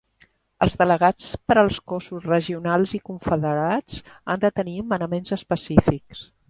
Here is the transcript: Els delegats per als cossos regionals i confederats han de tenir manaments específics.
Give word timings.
Els 0.65 0.77
delegats 0.81 1.27
per 1.51 1.57
als 1.63 1.77
cossos 1.93 2.25
regionals 2.31 2.97
i 3.01 3.03
confederats 3.11 4.03
han 4.13 4.45
de 4.47 4.53
tenir 4.61 4.79
manaments 4.95 5.41
específics. 5.41 6.31